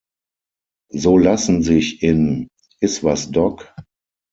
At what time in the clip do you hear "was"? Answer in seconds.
3.03-3.29